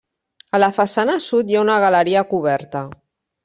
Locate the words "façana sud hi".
0.77-1.59